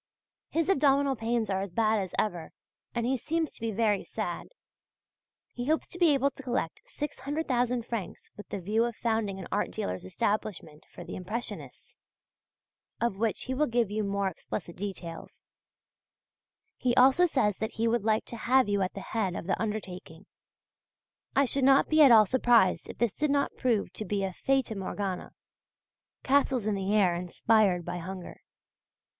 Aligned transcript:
His 0.49 0.67
abdominal 0.67 1.15
pains 1.15 1.47
are 1.51 1.61
as 1.61 1.71
bad 1.71 1.99
as 1.99 2.15
ever, 2.17 2.53
and 2.95 3.05
he 3.05 3.17
seems 3.17 3.53
to 3.53 3.61
be 3.61 3.69
very 3.71 4.03
sad. 4.03 4.47
He 5.53 5.67
hopes 5.67 5.87
to 5.89 5.99
be 5.99 6.11
able 6.15 6.31
to 6.31 6.41
collect 6.41 6.81
600,000 6.85 7.85
francs 7.85 8.31
with 8.35 8.49
the 8.49 8.59
view 8.59 8.83
of 8.85 8.95
founding 8.95 9.37
an 9.37 9.47
art 9.51 9.69
dealer's 9.69 10.03
establishment 10.03 10.85
for 10.91 11.01
Impressionists, 11.07 11.99
of 12.99 13.19
which 13.19 13.43
he 13.43 13.53
will 13.53 13.67
give 13.67 13.91
you 13.91 14.03
more 14.03 14.27
explicit 14.27 14.75
details; 14.75 15.43
he 16.77 16.95
also 16.95 17.27
says 17.27 17.57
that 17.57 17.73
he 17.73 17.87
would 17.87 18.03
like 18.03 18.25
to 18.25 18.37
have 18.37 18.67
you 18.67 18.81
at 18.81 18.95
the 18.95 19.01
head 19.01 19.35
of 19.35 19.45
the 19.45 19.61
undertaking. 19.61 20.25
I 21.35 21.45
should 21.45 21.63
not 21.63 21.89
be 21.89 22.01
at 22.01 22.11
all 22.11 22.25
surprised 22.25 22.89
if 22.89 22.95
all 22.95 23.05
this 23.05 23.13
did 23.13 23.29
not 23.29 23.55
prove 23.55 23.93
to 23.93 24.05
be 24.05 24.23
a 24.23 24.33
Fata 24.33 24.73
Morgana 24.75 25.33
castles 26.23 26.65
in 26.65 26.73
the 26.73 26.91
air 26.91 27.13
inspired 27.13 27.85
by 27.85 27.99
hunger. 27.99 28.41